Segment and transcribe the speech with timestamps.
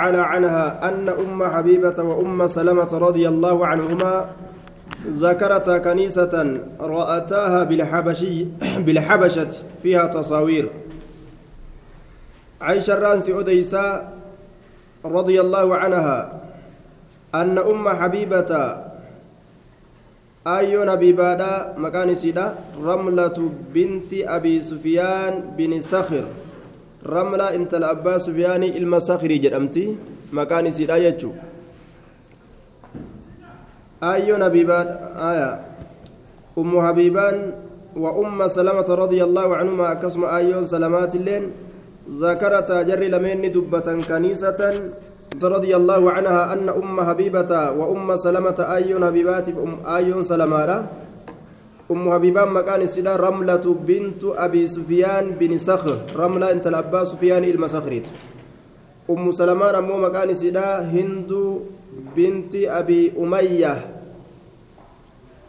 [0.00, 4.28] تعالى عنها أن أم حبيبة وأم سلمة رضي الله عنهما
[5.06, 8.44] ذكرتا كنيسة رأتاها بالحبشي
[8.84, 9.48] بالحبشة
[9.82, 10.68] فيها تصاوير.
[12.60, 14.12] عائشة الرانسي أديسا
[15.04, 16.40] رضي الله عنها
[17.34, 18.76] أن أم حبيبة
[20.46, 22.54] أيو نبي بادا مكان سيدا
[22.84, 26.24] رملة بنت أبي سفيان بن سخر
[27.06, 29.84] ramlaa intala abbaa sufyaanii ilma sakrii jedhamti
[30.38, 31.34] maqaan isiidha jechuu
[34.00, 34.88] ayyoon habiibaan
[35.30, 35.50] aya
[36.56, 37.38] ummu habiibaan
[37.96, 41.46] wa umma salamata radia allaahu canhumaa akkasuma ayyoon salamaatiilleen
[42.06, 44.60] ذكرتا جري لمن دبة كنيسة
[45.42, 50.78] رضي الله عنها أن أم حبيبة وأم سلمة أيون حبيبات أم أيون سلمارة
[51.86, 56.18] أم حبيبان مكان السيدة رملة بنت أبي سفيان بن صخر.
[56.18, 58.06] رملة انت الأبا سفيان المسخريت
[59.10, 61.30] أم سلمان أمو مكان السيدة هند
[62.16, 63.74] بنت أبي أمية.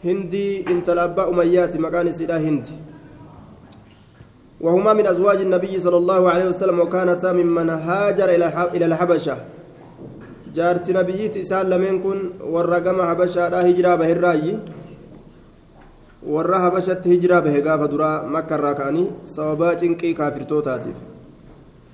[0.06, 2.68] هندي انت الأبا أميات مكان السيدة هند.
[4.62, 8.30] وهما من أزواج النبي صلى الله عليه وسلم وكانتا ممن هاجر
[8.76, 9.38] إلى الحبشة.
[10.56, 14.58] جارت نبيت إسان لمن كن والرقم حبشة لا هجرة بهراجي
[16.36, 20.98] warra habashatti hijiraa bahe gaafa duraa makka irraa ka'anii sababaa cinqii kaafirtootaatiif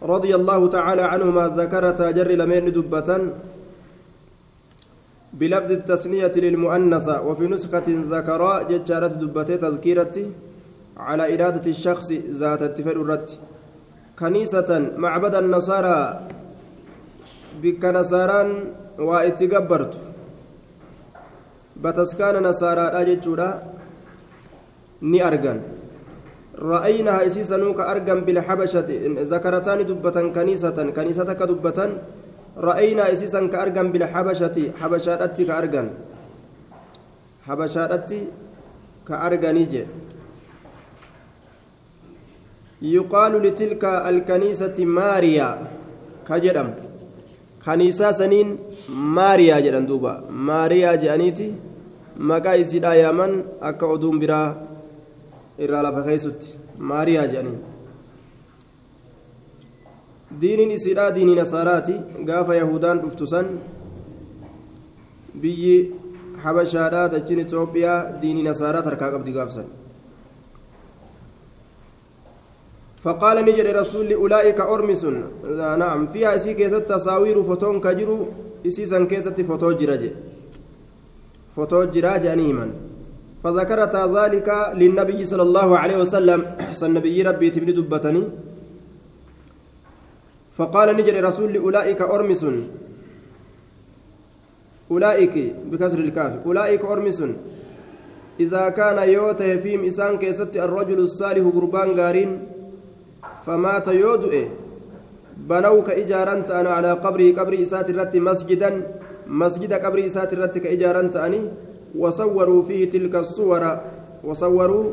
[0.03, 3.09] رضي الله تعالى عنهما ذكرتا جر لمن دبة
[5.39, 10.15] بلفظ التثنية للمؤنثة وفي نسخة ذكراء ججارة دبة تذكيرة
[10.97, 13.29] على إرادة الشخص ذات التفر الرد
[14.19, 14.69] كنيسة
[15.03, 15.99] معبد النصارى
[17.63, 18.49] بك نصاران
[18.99, 19.93] واتقبرت
[21.83, 23.49] بتسكان نصارى أججورا
[25.03, 25.59] ni argan
[26.71, 31.99] ra'aynaha isiisanuu ka argan bilxabashati zakarataani dubbatan kaniisatan kaniisa takka dubbatan
[32.57, 35.87] ra'aynaa isiisan ka argan bilxabashati habashaadhatti ka argan
[37.47, 38.19] habashaadhatti
[39.03, 39.83] ka arganii je
[42.81, 45.57] yuqaalu litilka alkaniisati maariyaa
[46.27, 46.69] ka jedham
[47.65, 48.59] kaniisaa saniin
[49.17, 51.47] maariyaa jedhan duuba maariyaa jedhaniiti
[52.31, 52.95] maqaa isiidhaa
[55.59, 56.47] irraa lafa keessutti
[56.77, 57.61] maariyaa jedhaniin
[60.41, 61.95] diiniin isiidhaa diinii nasaaraati
[62.29, 63.47] gaafa yahudaan dhuftu san
[65.41, 65.77] biyyi
[66.43, 69.71] habashaadhaa tachin itoophiyaa diinii nasaaraa tarkaa qabdi gaafsan
[73.03, 75.03] فقال نجد رسول أولئك أرمس
[75.83, 78.17] نعم فيها إسي كيست تصاوير فوتون كجرو
[78.67, 80.03] إسي سن كيست فوتو جراج
[81.55, 82.65] فوتو جراج أنيما
[83.43, 84.47] فذكرت ذلك
[84.79, 86.39] للنبي صلى الله عليه وسلم.
[86.83, 88.23] النبي ربي تبني دبتني.
[90.57, 92.43] فقال نجري رسول أولئك أرمس.
[94.91, 95.35] أولئك
[95.69, 96.33] بكسر الكاف.
[96.47, 97.19] أولئك أرمس.
[98.39, 102.29] إذا كان يوته فيهم إسان كيست الرجل الصالح قربان قارين
[103.45, 104.47] فمات يودئ
[105.37, 108.69] بنوك إجارنت أنا على قبري قبري إسات الرت مسجدا
[109.27, 111.41] مسجد قبري إسات الرت كإجارنت أني.
[111.97, 113.63] وصوروا فيه تلك الصور
[114.23, 114.85] وصوروا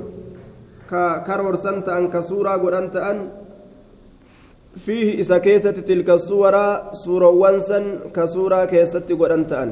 [0.90, 3.16] ككرور سنت أن كسورة قرنت أن
[4.76, 6.54] فيه كيست تلك الصور
[6.92, 7.84] سورة وانسن
[8.14, 9.70] كسورة كيست قرنت أن.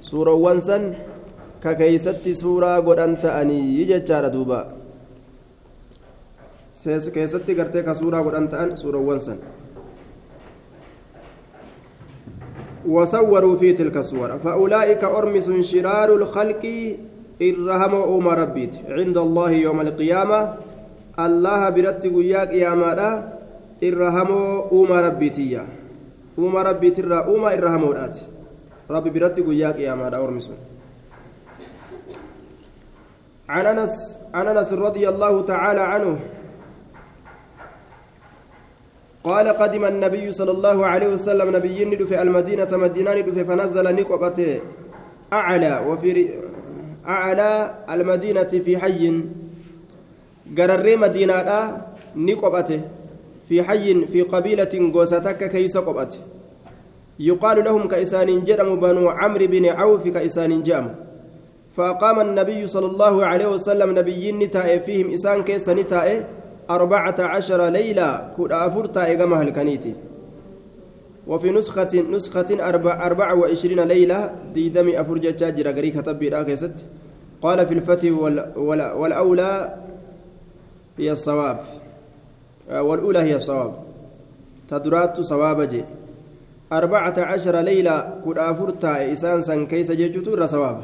[0.00, 0.82] سورة وانسن
[1.62, 4.60] ككيست سورة قرنت أن يجتشار دوبا.
[7.14, 9.38] كيست قرتي كسورة قرنت أن سورة وانسن
[12.88, 14.38] وصوروا في تلك الصور.
[14.38, 16.62] فأولئك أرمس شرار الخلق
[17.42, 18.74] إرهم أم ربيت.
[18.88, 20.54] عند الله يوم القيامة
[21.18, 23.10] الله برت وياك يا مالا
[23.84, 24.30] إرهم
[24.72, 25.66] أم ربيتيا.
[26.38, 28.18] أم ربيت الرا أم إرهم ورات
[28.90, 30.50] ربي برت وياك يا مالا أرمس.
[33.48, 36.18] عن أنس عن أنس رضي الله تعالى عنه
[39.26, 44.60] قال قدم النبي صلى الله عليه وسلم نبي ندف المدينة مدينة ندف فنزل نقبة
[45.32, 46.10] أعلى وفي
[47.08, 47.50] أعلى
[47.90, 49.02] المدينة في حي.
[50.58, 51.50] قرر مدينة
[52.16, 52.70] نقبة
[53.48, 56.12] في حي في قبيلة قوستك كيس قبة.
[57.18, 60.94] يقال لهم كإسان جرم بنو عمرو بن عوف كإسان جام
[61.76, 66.18] فأقام النبي صلى الله عليه وسلم نبي نتائه فيهم إسان كيس نتائه
[66.70, 69.94] أربعة عشر ليلة كود أفرتا إقامة الكنيتي
[71.26, 76.86] وفي نسخة نسخة أربع أربعة وعشرين ليلة دي دمي أفرجة جاجرة قري كتب ست.
[77.42, 79.74] قال في الفتح وال وال والأولى
[80.98, 81.60] هي الصواب.
[82.70, 83.74] والأولى هي الصواب.
[84.70, 85.84] تدرات صواب جي.
[86.72, 90.82] أربعة عشر ليلة كد أفرتا إسان سن كيس جيجوتو الرسواب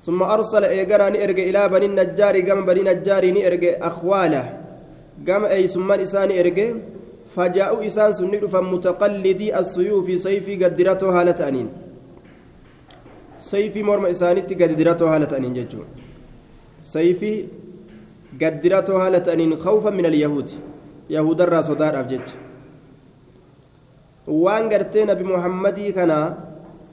[0.00, 4.61] ثم أرسل إيقنا نئرق إلى بني النجار قام بني النجار نئرق أخواله.
[5.28, 6.58] قام أي سمان إسان إرق
[7.34, 11.68] فجاءوا إسان سنئر فمتقلدي السيوف سيفي قدرته هالة أنين
[13.38, 15.86] سيفي مرمى إسانتي قدرته هالة أنين جيجون
[16.82, 17.32] سيفي
[18.42, 20.48] قدرته هالة أنين خوفا من اليهود
[21.10, 22.28] يهود الراس ودار أفجج
[24.26, 26.36] waan gartee nabi muhammadii kana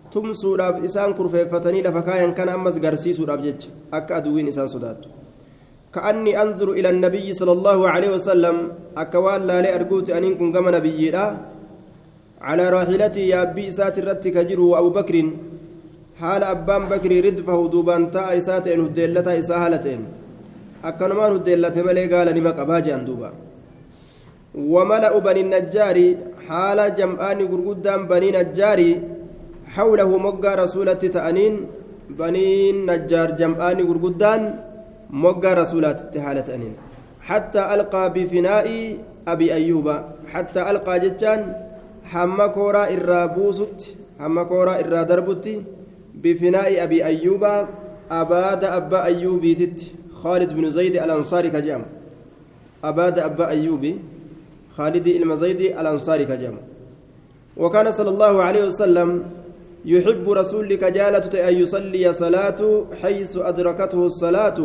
[0.09, 3.69] tumsuudhaaf isaan kurfeeffatanii lafa kaayan kana ammas garsiisuudhaaf jecha.
[3.91, 5.09] Akka aduwwiin isaan sodaattu.
[5.95, 8.55] كأني أنظر إلى النبي صلى الله عليه وسلم
[9.03, 11.01] أكوان لا لأرجوت أن يكون كما نبي
[12.47, 15.15] على راحلتي يا أبي إسات الرتك جرو وأبو بكر
[16.21, 20.01] حال أبان بكر ردفه دوبان تا إسات إن هدلتا إساهلتين
[20.89, 23.29] أكنمان هدلت ملي قال نمك أباجي أندوبا
[24.73, 25.97] وملأ بني النجار
[26.47, 28.79] حال جمعان غرغدان بني نجار
[29.75, 31.53] حوله مقا رسولة تأنين
[32.19, 32.47] بني
[32.89, 34.41] نجار جمعان غرغدان
[35.09, 36.73] مقا رسولة حالة أنين
[37.21, 38.97] حتى ألقى بفناء
[39.27, 39.87] أبي أيوب
[40.27, 41.53] حتى ألقى جتان
[42.03, 45.61] حما كورا إرابوست حما كورا إرا دربت
[46.15, 47.43] بفناء أبي أيوب
[48.11, 49.79] أباد أبا أيوبي تت
[50.13, 51.81] خالد بن زيد الأنصاري كجام
[52.83, 53.99] أباد أبا أيوبي
[54.77, 56.55] خالد المزيدي الأنصاري كجام
[57.57, 59.23] وكان صلى الله عليه وسلم
[59.85, 62.61] يحب رسولك جالة أن يصلي صلاة
[63.01, 64.59] حيث أدركته الصلاة.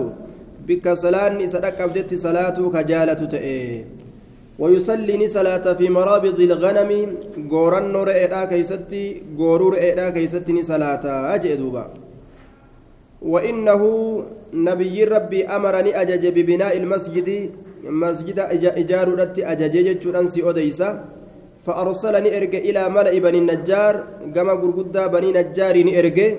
[0.67, 3.21] بك صلاة صدق أبدت صلاة كجالة
[4.59, 6.91] ويصلي صلاة في مرابض الغنم.
[7.51, 11.85] غوران نور إيدا كيستي غورور إيدا كيستي صلاة أجدوبا
[13.23, 13.83] وإنه
[14.55, 17.29] نبي ربي أمرني أجج ببناء المسجد.
[17.85, 18.39] مسجد
[18.81, 21.05] إجار رت أجج جرانسي أديسا
[21.67, 23.95] فأرسلني إرجع إلى ملأ بني النجار
[24.35, 26.31] كما غرغدا بني نجار إرجع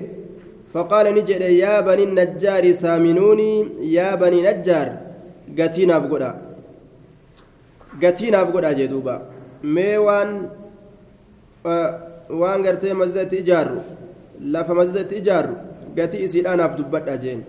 [0.74, 3.52] فقال نجد يا بني النجار ثامنوني
[3.98, 4.88] يا بني نجار
[5.60, 6.32] قتينا بقدا
[8.04, 9.16] قتينا بقدا جدوبا
[9.76, 10.30] ميوان
[12.40, 13.80] waan gartee masjidatti ijaarru
[14.54, 15.56] lafa masjidatti ijaarru
[15.98, 17.42] gatii isiidhaanaaf dubbadha jeen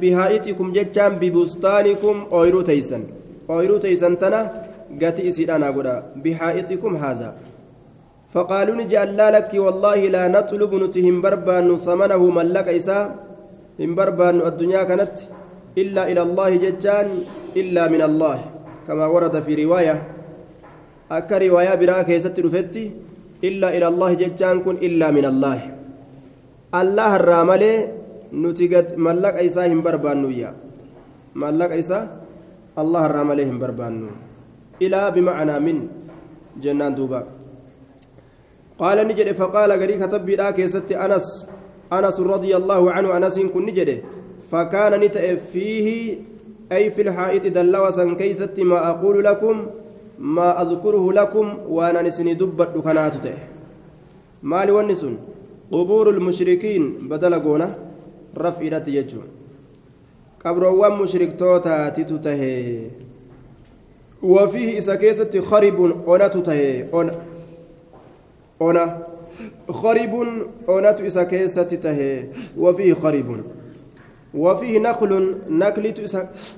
[0.00, 3.02] bihaa'ixikum jechaan bibustaanikum ooyruu teeysan
[3.56, 4.40] ooyruu teeysan tana
[5.02, 5.94] gatii isiidhaanaa godha
[6.24, 7.34] bihaa'ixikum haazaa
[8.34, 13.04] فقالوا نجعل لا لك والله لا نطلب نتهم بربان ثمنه ملك إساء
[13.84, 15.16] إن بربان الدنيا كانت
[15.82, 17.08] إلا إلى الله ججان
[17.60, 18.38] إلا من الله
[18.86, 19.96] كما ورد في رواية
[21.16, 22.84] أكا رواية براك يستر فتي
[23.48, 25.58] إلا إلى الله ججان كن إلا من الله
[26.80, 27.62] الله الرامل
[28.42, 30.50] نتيجت ملك إساء هم بربان نويا
[31.42, 32.02] ملك إساء
[32.82, 33.94] الله الرامل هم بربان
[34.82, 35.76] إلى بمعنى من
[36.62, 37.38] جنان دوبا.
[38.78, 41.26] قال نجد فقال غري كتب لا كيست أنس
[41.92, 44.02] أنس رضي الله عنه أنس كن نجد
[44.50, 45.88] فكان نتأ فيه
[46.72, 49.66] أي في الحائط دلوسا كيست ما أقول لكم
[50.18, 53.14] ما أذكره لكم وأنا نسني دبت كنات
[54.42, 55.14] مالي ونسون
[55.72, 57.68] قبور المشركين بدل قونا
[58.38, 59.20] رفع يجو
[60.44, 62.42] قبروان مشرك توتا تتته
[64.22, 65.78] وفيه إذا كيست خرب
[69.68, 73.44] kharibun onatu isa keessatti tahe wafiihi kharibun
[74.34, 76.02] wafiihi naklun naklitu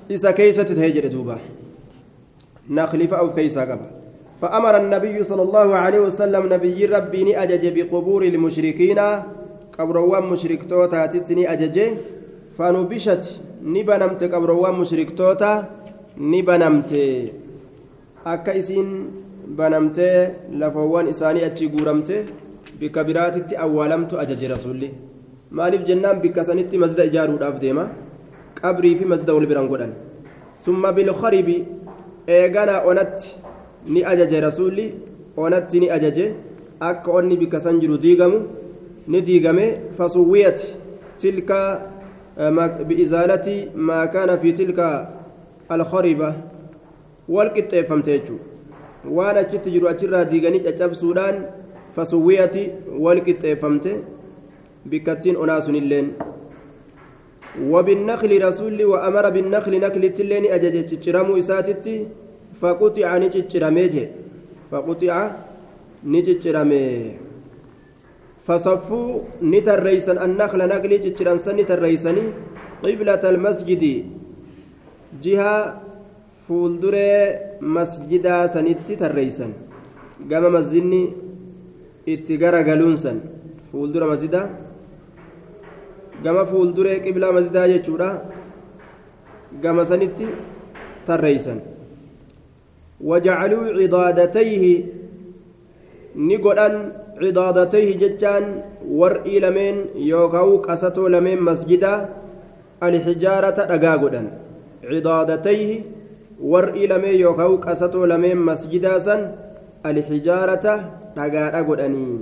[0.09, 1.39] isa keessatti tahe jedhe duuba
[2.69, 3.87] nakli fa of keeysaa qaba
[4.41, 8.99] فأمر النبي صلى الله عليه وسلم نبي ربي أجج بقبور المشركين.
[9.77, 11.77] قبروان مشرك توتا تتني أجج.
[12.57, 13.25] فنبشت
[13.61, 15.53] نبنمت قبروان مشرك توتا
[16.17, 16.91] نبنمت
[18.25, 18.87] أكيسين
[19.57, 22.25] banamtee lafawwan isaanii achi guuramte
[22.79, 24.91] bikka biraatitti awwaalamtu ajaje rasuulli
[25.51, 27.89] maaliif jennaan bikka sanitti masda ijaaruudhaaf deema
[28.61, 29.91] qabrii fi masda wal biran godhan
[30.65, 31.57] summa bilkharibi
[32.27, 33.29] eeganaa onatti
[33.93, 34.85] ni ajaje rasuulli
[35.37, 36.25] onatti ni ajaje
[36.79, 38.39] akka onni bikka san jiru diigamu
[39.07, 39.65] ni diigame
[39.97, 40.59] fasuwwiyat
[41.17, 41.59] tilka
[42.87, 44.87] biizaalati maa kaana fi tilka
[45.69, 46.35] alkhariba
[47.35, 51.37] wal qixxeeffamte jechuudha waan achitti jiru achirraa diiganii caccabsuudhaan
[51.95, 52.63] fasuwwiyati
[53.05, 53.91] wal qixxeeffamte
[54.89, 56.13] bikkattiin onaa sunilleen
[57.59, 61.95] وبالنخل رسول وأمر بالنخل نخل تلين أجج تشرمو إساتتي
[62.61, 63.95] فقطع نجتشرميج
[64.71, 65.15] فقطع
[66.13, 66.87] نجتشرمي
[68.45, 69.09] فصفوا
[69.43, 72.23] نتريسن النخل نقل تشرنسن نتريسني
[72.83, 73.83] قبلة المسجد
[75.23, 75.55] جهة
[76.51, 77.19] fuulduree
[77.75, 79.51] masjidaa sanitti tarreeysan
[80.29, 81.01] gama masjidni
[82.13, 83.21] itti garagaluun san
[83.71, 84.49] fuuldura masjidaa
[86.23, 88.09] gama fuulduree qiblaa masjidaa jechuudha
[89.63, 90.27] gama sanitti
[91.11, 91.61] tarreeysan
[93.11, 94.73] wajacaluu cidaadatayhi
[96.27, 96.77] ni godhan
[97.23, 98.51] cidaadatayhi jechaan
[99.03, 101.97] war'ii lameen yookaan qasatoo lameen masjidaa
[102.89, 104.29] alxijaarata dhagaa godhan
[104.91, 105.81] cidaadatayhi
[106.41, 109.21] war'ii lameen yookaan qasatoo lameen masjidaa san
[109.83, 110.73] alxijaarata
[111.15, 112.19] dhagaadha godhanii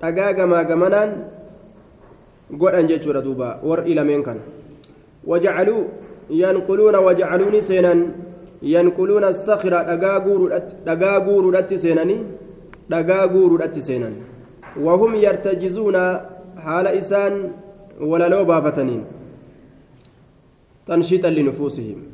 [0.00, 1.10] dhagaa gamaa gamanaan
[2.62, 4.38] godhan jechuudha duuba war'i lameen kan
[5.30, 5.82] wajacaluu
[6.42, 8.00] yanquluuna wajacaluuni seenan
[8.74, 9.82] yanquluuna sakira
[10.86, 12.20] dhagaa guuruudhatti seenanii
[12.90, 14.14] dhagaa guuruudhatti seenan
[14.86, 16.02] wahum yartajizuuna
[16.64, 17.36] haala isaan
[18.10, 19.02] walaloo baafataniin
[20.86, 22.11] tanshiixan linufuusihim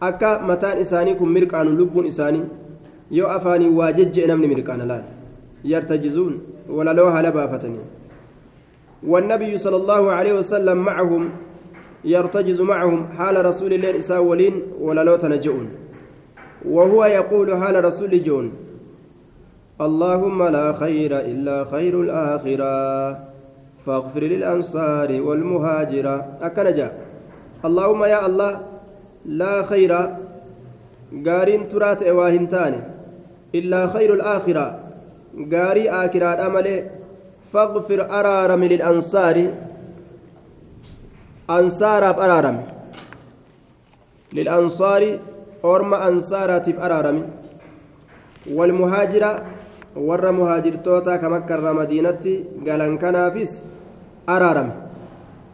[0.00, 2.44] akka mataan isaanii kun mirqaanu lubbuun isaanii
[3.10, 5.04] yoo afaanii waa jejje'e namni mirqaana laal?
[5.64, 6.34] Yartajizuun
[6.68, 7.86] walaloo haala baafatanii.
[9.06, 11.30] والنبي صلى الله عليه وسلم معهم
[12.04, 15.68] يرتجز معهم حال رسول الله إساء ولين ولا لو تنجؤون
[16.66, 18.52] وهو يقول حال رسول جون
[19.80, 22.74] اللهم لا خير إلا خير الآخرة
[23.86, 26.92] فاغفر للأنصار والمهاجرة أكنجا
[27.64, 28.60] اللهم يا الله
[29.24, 29.92] لا خير
[31.26, 32.74] قارين ترات إواهنتان
[33.54, 34.66] إلا خير الآخرة.
[35.52, 36.76] قاري آكرات أمله
[37.52, 39.36] فاغفر أرارم للأنصار.
[41.50, 42.58] أنصار أرارم.
[44.32, 45.02] للأنصار
[45.64, 47.18] أرم أنصارات أرارم.
[48.56, 49.32] والمهاجرة.
[51.18, 53.62] ka makkarra madiinatti galan kanaafis
[54.26, 54.72] araarame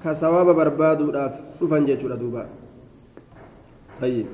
[0.03, 2.45] ka sawaaba barbaaduudhaaf dhufan jechuudha duuba
[4.01, 4.27] طيب.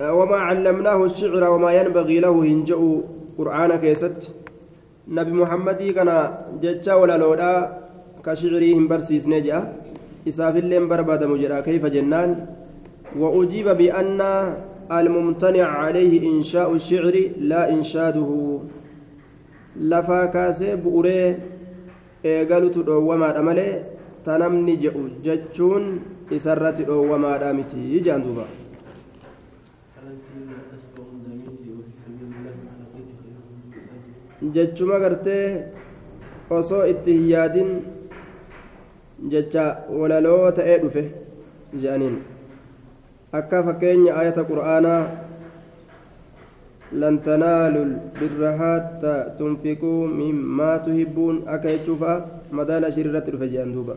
[0.00, 2.80] وما علمناه الشعر وما ينبغي له هنجأ
[3.38, 4.18] قرآن كيست.
[5.08, 6.10] نبي محمد كان
[6.62, 7.78] جتشا ولا لودا
[8.24, 9.58] كشعرهم برسيس نجأ.
[10.28, 11.62] إساف اللين برباد مجرى.
[11.62, 12.46] كيف جنان؟
[13.18, 14.20] وأجيب بأن
[14.92, 18.30] الممتنع عليه إنشاء الشعر لا إنشاده.
[19.76, 20.20] لفا
[20.74, 21.36] بؤري
[22.24, 23.82] إيقالت دوما أمالي
[24.24, 25.86] tanamni je'u jechuun
[26.36, 28.44] isarratti dhoowwamaadha miti ijaan duuba.
[34.54, 35.46] Jechuma gartee
[36.50, 37.70] osoo itti hin yaadin
[39.34, 39.64] jecha
[40.00, 41.02] walaloo ta'ee dhufe
[41.82, 42.16] je'aniin.
[43.40, 45.02] Akka fakkeenya ayata qur'aanaa
[47.04, 53.96] lan tanaalul birra hatta tunfiquu mimmaa tuhibbuun akka jechuufa'a madaala ishii irratti dhufe je'an duuba.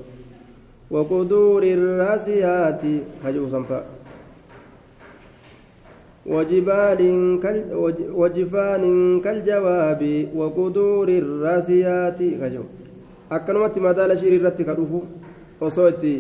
[0.92, 2.94] Waquduuri raasiyaati
[3.24, 3.84] hajuusan fa'a
[6.26, 7.02] وجبال
[7.44, 7.58] كال
[8.22, 8.84] وجفان
[9.22, 10.02] كالجواب
[10.36, 12.64] وقدور الراسيات كجو
[13.32, 15.00] أكنمت مدال شير الرت كدوفو
[15.62, 16.16] وصوتي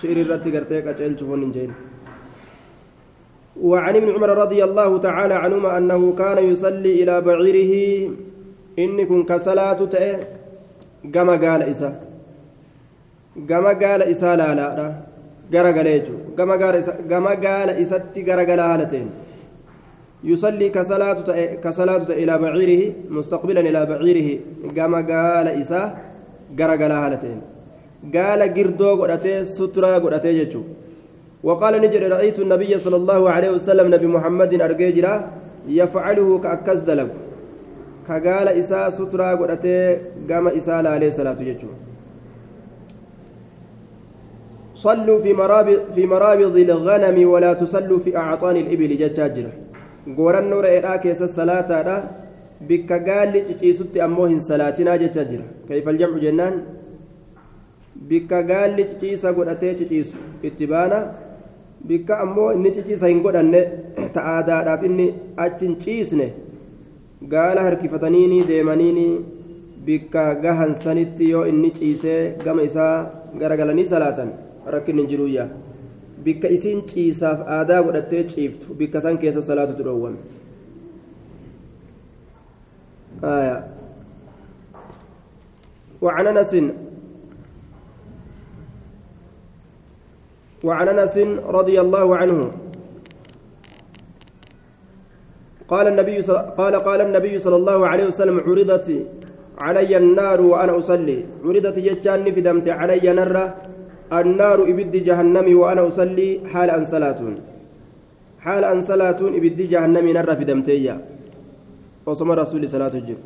[0.00, 1.70] شير الرت كرتي كجل شوفون جين
[3.58, 7.72] وعن ابن عمر رضي الله تعالى عنهما أنه كان يصلي إلى بعيره
[8.78, 10.18] إن كن كصلاة تأه
[11.12, 12.00] كما قال إسا
[13.48, 14.88] كما قال إسا لا لا, لا.
[15.50, 16.36] garagalee jechuudha
[17.08, 19.10] gama gaala isatti garagala haala ta'een
[22.08, 24.40] ta'e ilaa baciirihi mustaqbilan ilaa baciirihi
[24.78, 25.86] gama gaala isaa
[26.60, 27.42] garagala haala ta'een
[28.16, 30.82] gaala girdoo godhatee suturaa godhatee jechuudha
[31.44, 35.14] وقال نجد رأيت النبي صلى الله عليه وسلم نبي محمد أرجيجرا
[35.68, 36.80] يفعله كأكز
[38.08, 39.76] كقال إساء سترى قرأتي
[40.30, 41.84] قام إساء عليه الصلاة والسلام
[44.74, 49.52] صلوا في مرابض في مرابض الغنم ولا تصلوا في أعطان الإبل ججاجرة
[50.16, 51.96] قوران نور إيراك يس الصلاة دا
[52.68, 56.54] بك قال لتشيسوتي أموهن صلاتنا ججاجرة كيف الجمع جنان
[58.10, 60.08] بك قال لتشيسا قرأتي تشيس
[60.44, 61.00] اتبانا
[61.88, 63.52] بك أمو إني تشيسا هنقول أن
[64.14, 65.06] تآدا داف إني
[65.38, 66.28] أتشن تشيسني
[67.22, 69.20] هركفتنيني ديمانيني
[69.86, 75.48] بك قهن سنتي يو إني تشيسي قم إسا غرقلني صلاةً rakkin hin jiruyyaa
[76.24, 80.18] bikka isiin ciisaaf aadaa godhattee ciiftu bikka san keessa salaatutu dhoowwame
[86.04, 86.52] وعن انس
[90.64, 91.16] وعن انس
[91.58, 92.38] رضي الله عنه
[95.68, 96.16] قال النبي
[96.60, 98.88] قال قال النبي صلى الله عليه وسلم عرضت
[99.58, 101.18] علي النار وأنا أصلي.
[101.44, 103.44] عرضت جتان فدمت علي نره
[104.12, 107.20] النار إبد جهنم وأنا أصلي حال أن صلاة
[108.44, 110.94] حال أن صلاة إبد جهنم نر في دمتيا
[112.06, 113.20] وصم رسول صلاة الجر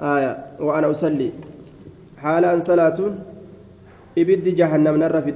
[0.00, 1.30] آية وأنا أصلي.
[2.22, 2.98] حال أن صلاة
[4.18, 5.30] إبد جهنم نر في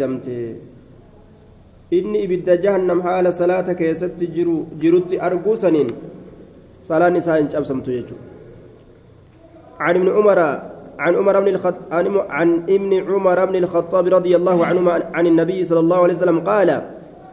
[1.92, 5.88] دمتي إني إبد جهنم حال صلاة كيست جرو جرت أرجو سنين
[6.82, 8.16] صلاة نساء أبسمت يجو
[9.80, 11.74] عن ابن عمر بن الخط...
[11.90, 16.82] عن ابن عمر بن الخطاب رضي الله عنهما عن النبي صلى الله عليه وسلم قال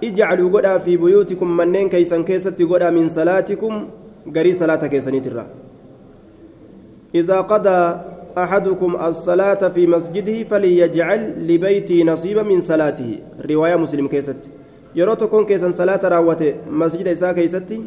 [0.03, 3.73] اجعلوا قدا في بيوتكم منين كيسن كيستي قدا من صلاتكم
[4.35, 5.45] قري صلاة كيسني ترى
[7.15, 7.79] إذا قضى
[8.43, 14.41] أحدكم الصلاة في مسجده فليجعل لبيتي نصيبا من صلاته رواية مسلم كيست
[14.95, 17.81] يروتكم كيسن صلاة راوته مسجد إساء كيستي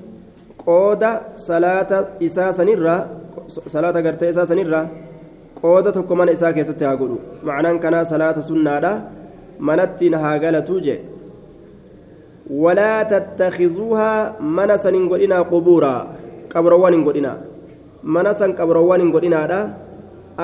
[0.66, 1.90] قودا صلاة
[2.22, 2.96] إساء سنرة
[3.74, 4.46] صلاة قرت إساء
[7.44, 8.92] macnaan kanaa salaata sunnaadha
[9.68, 10.96] manatti haa galatu je
[12.64, 16.00] walaa tattakizuuhaa mana san hin godhinaa qubuuraa
[16.52, 17.36] qabroowwan hin godhinaa
[18.02, 19.60] mana san qabroowwan hin godhinaadha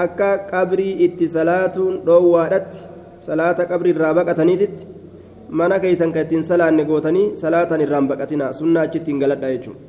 [0.03, 2.79] akka qabrii itti salaatuun dhoowwaadhatti
[3.27, 4.87] salaata qabrii irraa baqataniititti
[5.61, 9.81] mana keeysan ka ittiin salaanne gootanii salaatan irraan baqatinaa sunnaa achitti hin galadha jechuudha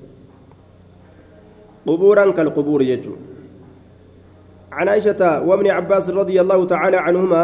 [1.87, 3.35] qubuuraan kal qubuuri jechuudha
[4.77, 7.41] عن عائشة وابن عباس رضي الله تعالى عنهما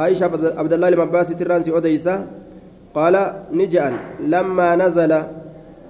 [0.00, 0.24] عائشة
[0.58, 2.26] عبد الله بن عباس ترانسي أديسة
[2.94, 3.14] قال
[3.52, 3.94] نجأن
[4.26, 5.12] لما نزل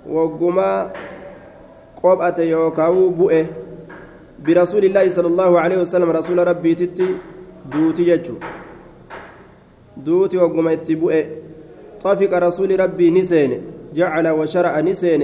[0.04, 0.70] وقما
[2.02, 3.46] قبأة يوكاو بؤه
[4.44, 7.08] برسول الله صلى الله عليه وسلم رسول ربي تتي
[7.72, 8.34] دوتي يجو
[9.96, 11.24] دوتي وقما اتبؤه
[12.02, 13.60] طافق رسول ربي نسين
[13.94, 15.22] جعل وشرع نسين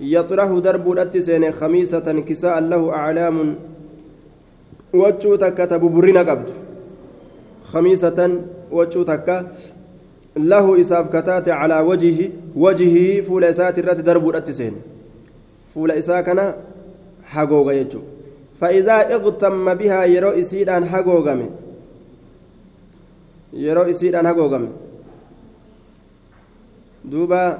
[0.00, 3.56] يطرح درب الاتسين خميسة كساء له أعلام
[4.94, 6.52] waccuu takka ta buburrina qabdu
[7.72, 8.32] khamiisatan
[8.70, 9.50] waccuu takka
[10.36, 14.76] lahu isaaf kataate calaa wajihi wajihii fuula isaati irratti darbuudhatti seene
[15.74, 15.96] fuula
[18.60, 21.50] فإذا اغتم بها يرو إسيدان هاغوغم.
[23.52, 24.68] يرو إسيدان هاغوغم.
[27.04, 27.58] دوبا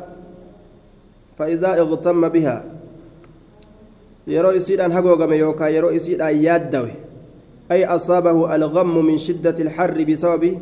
[1.38, 2.64] فإذا اغتم بها
[4.26, 6.90] يرو إسيدان هاغوغم يوكا يرو إسيدان يادوي
[7.72, 10.60] أي أصابه الغم من شدة الحر بسبب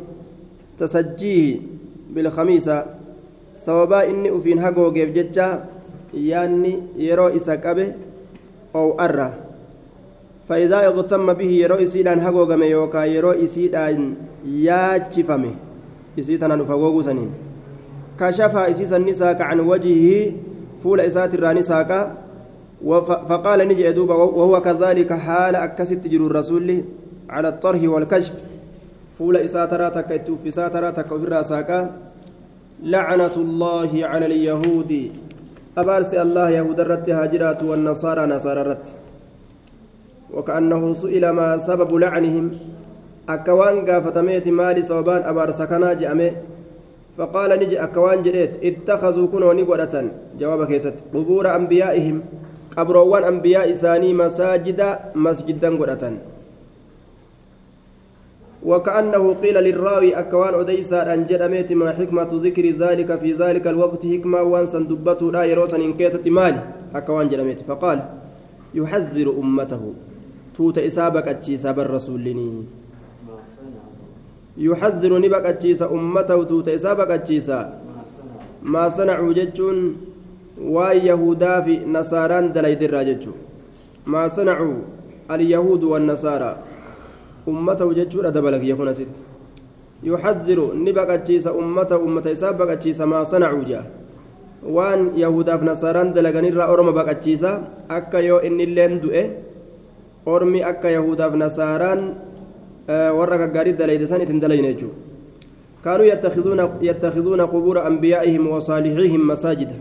[0.79, 1.59] تسجيه
[2.13, 2.85] بالخميسة.
[3.55, 5.65] سببا إني أفين هقو جيف ججا
[6.13, 7.93] ياني يرو إساكبه
[8.75, 9.52] أو أرى.
[10.53, 15.53] فإذا اغتم به يرو إسيدان هقو جمي يوكا يرو إسيدان ياتشفمه
[16.19, 17.31] إسيدان نفقوه سنين.
[18.19, 20.31] كشف إسيس النساء عن وجهه
[20.83, 21.99] فول إسات الرانساكا
[23.29, 26.81] فقال نجي دوبا وهو كذلك حال أكست جر الرسول
[27.29, 28.33] على الطرح والكشف.
[29.17, 31.79] فول إساترا تك في ساترا تك في الراساكا
[32.83, 34.91] لعنة الله على اليهود.
[35.77, 38.87] أبارس الله يهود الرت هاجرات والنصارى نصارى الرت.
[40.33, 42.51] وكأنه سئل ما سبب لعنهم.
[43.29, 46.31] أكوان قافتميت مالي صوبان أبارس كنا جأمه
[47.17, 49.95] فقال نجي أكوان جريت اتخذوا كنوا نقرة
[50.39, 52.21] جواب كيست قبور أنبيائهم.
[52.75, 56.17] qabroowwan ambiyaa isaanii masaajida masjiddan godhatan
[58.63, 64.41] وكأنه قيل للراوي أكوان أديسا أن جدميت ما حكمة ذكر ذلك في ذلك الوقت حكمة
[64.41, 66.55] وانسا دبته لا يروسا إن كيسة مال
[66.95, 67.99] أكوان جدميت فقال
[68.73, 69.83] يحذر أمته.
[70.57, 72.25] توت إسابك أتشيسا بالرسول
[74.57, 77.59] يحذر نبك أتشيسا أمته توت إسابك أتشيسا
[78.63, 79.77] ما صنعوا جتشون
[80.57, 83.39] waan yahudaa fi nasaaraan dalaydirraa jechuudha
[84.05, 84.75] maa sanacuu
[85.35, 86.57] alyahuudu wannasaaraa
[87.47, 89.21] ummatahu jechuudha dabala kiyya kun asitti
[90.09, 93.83] yuxaddiru ni baqachiisa ummata ummata isaa baqachiisa maa sanacuu jedha
[94.75, 97.51] waan yahudaaf nasaaraan dalaganirraa orma baqachiisa
[97.97, 99.23] akka yoo innilleen du'e
[100.25, 102.15] ormi akka yahudaaf nasaaraan
[102.87, 104.95] warra gaggaarii dalayde san itin dalayne jechuudha
[105.83, 106.07] kaanuu
[106.81, 109.75] yattakizuuna qubuura anbiyaa'ihim wasaalixiihim masaajida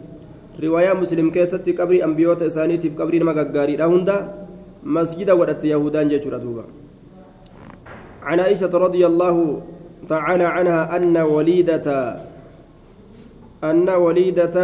[0.58, 4.16] riwaayaa muslim keessatti qabrii ambiyoota isaaniitiif qabrii nama gaggaariidha hunda
[4.82, 6.64] masjida godhatte yahudaan jechuudha duuba
[8.22, 9.36] عن عائشة رضي الله
[10.08, 11.86] تعالى عنها أن وليدة
[13.64, 14.56] أن وليدة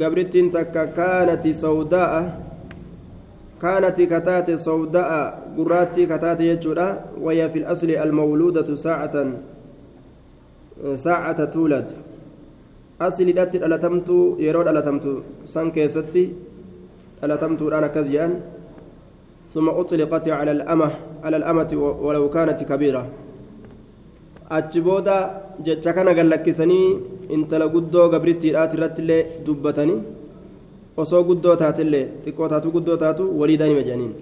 [0.00, 2.12] قبرت تك كانت سوداء
[3.62, 5.10] كانت كتات سوداء
[5.56, 6.88] قرات كتات يجرى
[7.20, 9.14] وهي في الأصل المولودة ساعة
[10.94, 11.88] ساعة تولد
[12.98, 15.10] asliidhaatti dhalatamtu yeroo dhalatamtu
[15.46, 16.22] san keessatti
[17.20, 18.34] dhalatamtuudhaan akkas jedhan
[19.54, 20.90] ثم أطلقت على الأمة
[21.24, 21.72] على الأمة
[22.04, 23.02] ولو كانت كبيرة
[24.50, 25.18] أتشبودا
[25.64, 26.82] جتشكنا قال لك سني
[27.36, 29.98] intala guddoo gabrittiidhaati irratti illee dubbatanii
[31.02, 34.14] osoo guddoo taatillee xiqqoo taatu guddoo taatu waliidaan hima jedhaniin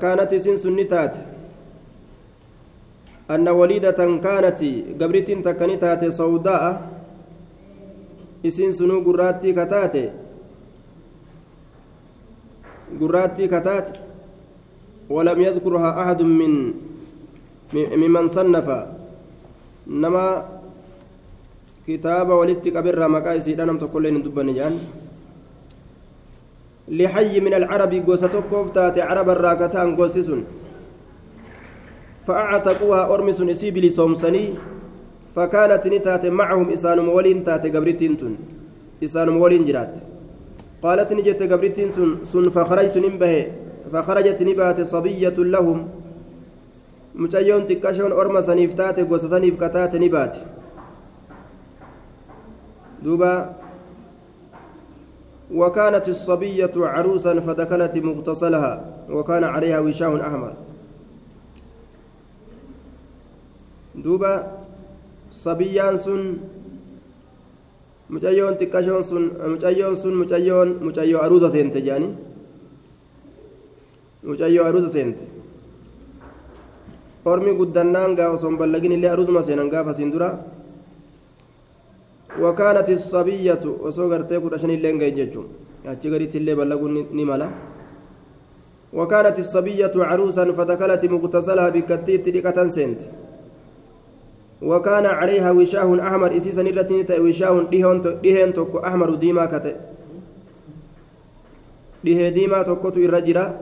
[0.00, 1.20] kaanat isin sun ni taate
[3.34, 6.70] anna waliidatan kaanati gabrittiin takka ni taate sawdaa'a
[8.48, 10.02] isin sunuu gurraattii kataate
[12.98, 13.92] gurraattii kataate
[15.10, 16.52] ولم يذكرها أحد من
[17.74, 18.68] ممن صنف
[19.86, 20.26] نما
[21.88, 24.74] كتاب ولدت قبر مقايسي لنم تقول لين دبني جان
[26.88, 30.44] لحي من العرب قوستك تاتي عرب الراكتان قوسسون
[32.26, 34.44] فأعتقوها أرمس إسيب لصومسني
[35.36, 38.34] فكانت نتات معهم إسانم ولين تاتي قبرتين تن
[39.04, 39.94] إسانم ولين جرات
[40.82, 41.88] قالت نجت قبرتين
[42.32, 43.34] سن فخرجت نبه
[43.92, 45.78] فخرجت نبات صبية لهم
[47.14, 50.34] متيون تكشون أرمى سنيف تاتي قوس سنيف كتات نبات
[53.04, 53.34] دوبا
[55.54, 58.72] وكانت الصبية عروسا فدخلت مغتسلها
[59.10, 60.52] وكان عليها وشاه أحمر
[63.94, 64.32] دوبا
[65.32, 66.22] صبيان سن
[68.14, 72.08] mucayyoon xiqqashoon sun mucayyoon sun mucayyoon mucayyoo aruusa seente jedhani
[74.28, 75.24] mucayyoo aruusa seente
[77.24, 80.12] ormi guddannaan gaa osoo hin ballagin illee aruusuma seenan gaafa siin
[82.42, 85.42] وكانت الصبية وسو غرتي كودا شني لين غاي جچو
[85.86, 87.48] اچي غريتي اللي بلغو ني مالا
[88.92, 93.00] وكانت الصبية عروسا فدخلت مغتسلها بكتيت دقة سنت.
[94.62, 97.54] وكان عليها وشاه أحمر إسيسا نرتني وشاه
[98.24, 99.74] دهن توكو أحمر ديما كته
[102.04, 103.60] دهن ديما توكو الرجرة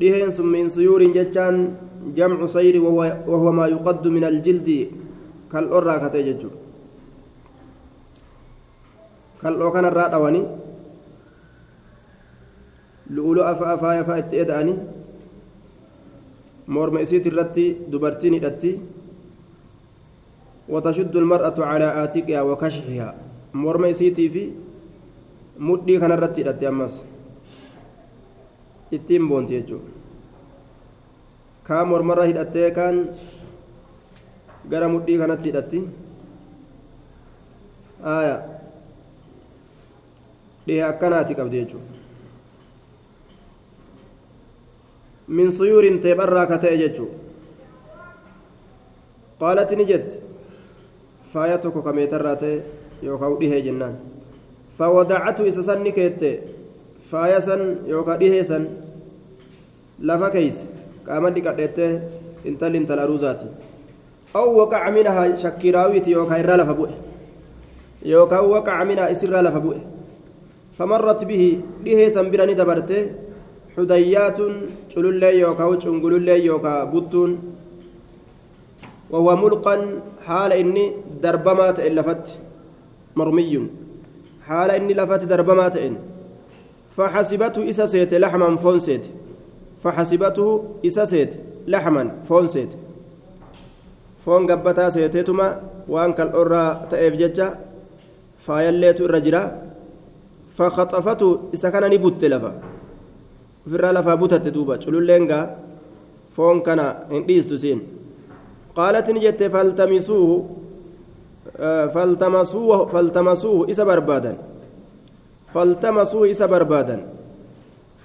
[0.00, 1.74] دهن ثم من سيور جتان
[2.16, 4.68] جمع صير وهو, وهو ما يقد من الجلد
[5.52, 6.48] كالأرى كته جتو
[9.46, 10.44] kal'oo kanarraa dhawanii
[13.14, 14.76] lu'uloo afaa faaya fa'a itti eda'anii
[16.76, 18.70] morma isiit irratti dubartiin hidhatti
[20.74, 23.12] watashuddu almar'atu calaa aatiqihaa wa kashxihaa
[23.64, 24.42] morma isiitii fi
[25.68, 26.94] mudhii kanarratti hidhatte ammas.
[28.92, 29.90] Ittiin boonti jechuudha
[31.68, 33.08] kaa mormarra hidhattee kaan
[34.70, 35.80] gara mudhii kanatti hidhatti.
[38.02, 38.55] Aayaa.
[40.66, 41.94] Dhihe akkanaati qabdi jechuudha.
[45.28, 47.18] Min suyuurin teepharraa ka ta'e jechuudha.
[49.40, 50.18] Qaalati ni jette.
[51.32, 52.62] Faaya tokko ka meetarraa ta'e
[53.02, 53.96] yookaan dhihee jennaan.
[54.78, 56.42] Fawadacatu isa san ni keette.
[57.10, 58.68] Faaya san yookaan dhihee san
[60.02, 60.66] lafa keeyse
[61.06, 61.92] qaama dhiqadheettee
[62.44, 63.06] intalli intala
[64.36, 66.94] aw waqaca minahaa shakkiraawiti yookaan irraa lafa bu'e.
[68.04, 69.95] Yookaan waqaca minahaa isirraa lafa bu'e
[70.78, 71.42] فمرت به
[71.84, 73.00] به سنبرني دبرته
[73.76, 74.38] حديات
[74.92, 77.30] شلولي يوكا وشنقلولي يوكا بطون
[79.10, 79.76] وهو ملقا
[80.26, 82.26] حال إني دربمات إلا فت.
[83.16, 83.66] مرمي.
[84.46, 85.96] حال إني لفت دربمات إن.
[86.96, 89.04] فحسبته إساسيت لحما فونسيت.
[89.84, 91.32] فحسبته إساسيت
[91.66, 92.68] لحما فونسيت.
[94.24, 97.48] فون قبتا سيتيتما وان كالأورا تأيف ججا.
[98.38, 99.42] فايليت الرجرا
[100.56, 102.52] فخطفته إذا كان نبت لفا.
[103.70, 104.80] فرا لفا بوتت دوبا.
[104.80, 105.40] شلولينغا
[106.36, 106.80] فون كان
[107.12, 107.80] انديس سين.
[108.76, 110.30] قالت نجت فالتمسوه
[111.94, 114.32] فالتمسوه فالتمسوه إسا بربادا.
[115.54, 116.98] فالتمسوه إسا بربادا.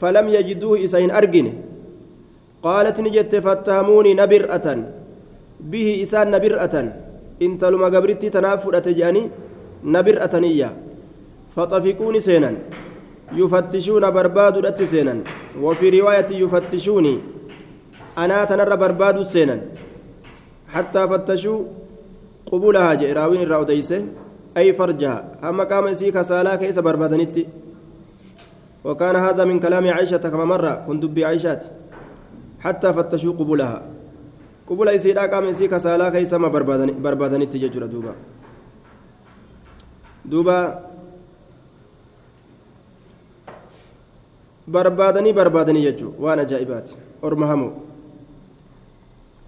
[0.02, 1.48] فلم يجدوه إسا إن أرجن
[2.64, 4.68] قالت نجت فاتهموني نبرأة
[5.62, 6.76] به إسان نبرأة
[7.42, 9.24] إنت لما قبرتي تنافر أتجاني
[9.86, 10.70] نبرأة نية
[11.56, 12.52] فطفقوني سينا.
[13.32, 15.16] يفتشون برباد سينا.
[15.62, 17.16] وفي رواية يفتشوني.
[18.18, 19.62] أنا تنر برباد سينا.
[20.74, 21.60] حتى فتشوا
[22.52, 24.06] قبولها جئراوين الرأوديسة
[24.58, 25.40] أي فرجها.
[25.44, 27.48] أما قام يسيك سالا كيس بربادنتي
[28.84, 31.64] وكان هذا من كلام عائشة كما مرة كنت بعائشات
[32.60, 33.82] حتى فتشوا قبولها.
[34.68, 36.48] قبول يسيدا قام يسيك سالا كيس ما
[37.04, 38.14] بربادنتي ججر دوبا.
[40.26, 40.91] دوبا
[44.68, 47.72] barbaadanii barbaadanii jechuun waan ajaa'ibaati orma hamoo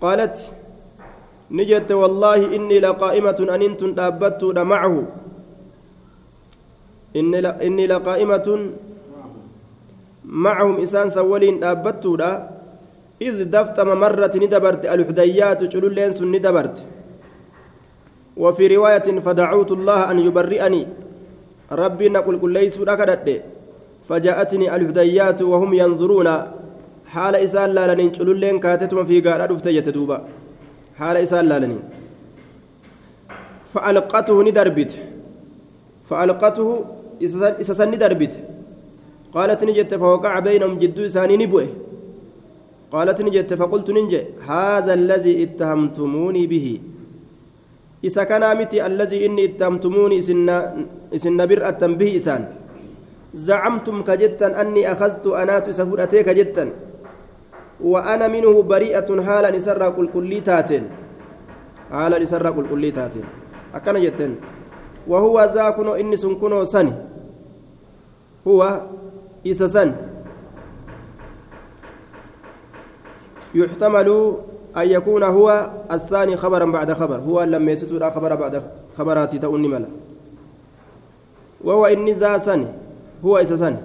[0.02, 0.38] qaalat
[1.49, 5.06] ni jette wallaahi innii laqaa'imatun anintun dhaabbattuudha macahu
[7.13, 8.62] innii laqaa'imatun
[10.47, 12.32] macahum isaan san waliin dhaabbattuudha
[13.21, 16.78] إذ دفتم مرت ندبرت الحديات شلولين سن ندبرت
[18.38, 20.84] وفي رواية فدعوت الله أن يبرئني
[21.71, 22.76] ربي نقول كل ليس
[24.09, 26.29] فجاءتني الهديات وهم ينظرون.
[27.13, 30.17] حال إسان لا لنين شلولين كاتتما في قال أدفت يتدوبا
[30.99, 31.83] حال إسان لا لنين
[33.73, 34.91] فألقته ندربت.
[36.09, 36.67] فألقته
[37.61, 38.33] إسسن ندربت.
[39.33, 41.67] قالت نجت فوقع بينهم جدو إساني نبوه
[42.93, 46.67] قالت نجت فقلت ننجي هذا الذي اتهمتموني به.
[48.03, 50.17] إذا كان متي الذي إني اتهمتموني
[51.15, 52.41] إسن برأة به إسان.
[53.33, 56.69] زعمتم كجتا أني أخذت أنات سفرتي كجتا
[57.81, 60.83] وأنا منه بريئة حالا نسرى كل كلي تاتين
[61.91, 63.25] حالا نسرى كل كلي تاتين
[63.75, 64.35] أكن جتن
[65.07, 66.93] وهو ذاكن إني سنكنو سني
[68.47, 68.81] هو
[69.47, 69.91] إسا سن.
[73.55, 74.09] يحتمل
[74.77, 78.63] أن يكون هو الثاني خبرا بعد خبر هو لم يستر خبر بعد
[78.97, 79.89] خبرات تؤني ملا.
[81.63, 82.67] وهو إني ذا سني
[83.25, 83.77] هو إسا سني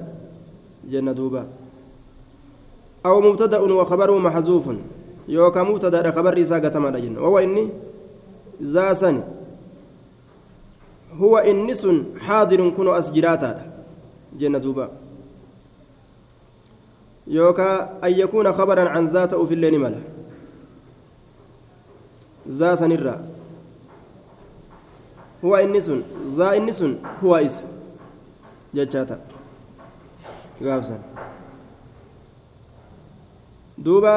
[0.90, 1.46] جنة دوبا
[3.06, 4.66] أو مبتدأ وخبره محذوف.
[5.28, 7.20] يوكا مبتدأ خبر إساقة مالا جنة.
[7.20, 7.68] وهو إني
[8.62, 9.22] ذا
[11.20, 11.86] هو إنس
[12.20, 13.72] حاضر كن أسجراتا.
[14.38, 14.90] جنة دوبا
[17.26, 17.70] يوكا
[18.04, 20.00] أن يكون خبرا عن ذاته في الليل ملا
[22.48, 23.16] ذا سنرا
[25.44, 25.90] هو إنس.
[26.36, 26.80] ذا إنس
[27.24, 27.62] هو إس.
[28.74, 29.16] جتشاتا
[30.62, 30.98] غافسا
[33.78, 34.16] دوبا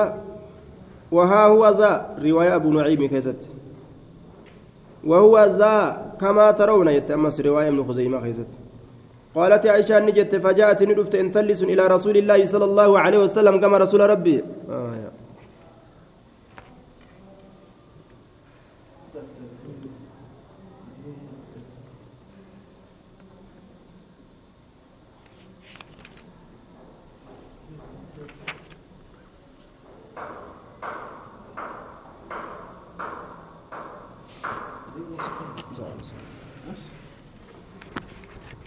[1.12, 3.48] وها هو ذا رواية أبو نعيم كيست.
[5.04, 5.76] وهو ذا
[6.22, 8.52] كما ترون يتأمس رواية ابن خزيمة كيست.
[9.36, 14.02] قالت عائشة نجت فجاءت ندفت انتلس إلى رسول الله صلى الله عليه وسلم كما رسول
[14.10, 14.44] ربي.
[14.70, 15.21] آه